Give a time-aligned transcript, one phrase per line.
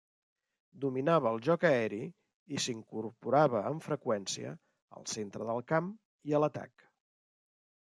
[0.85, 1.99] Dominava el joc aeri
[2.55, 4.55] i s'incorporava amb freqüència
[4.99, 5.93] al centre del camp
[6.33, 6.91] i a l'atac.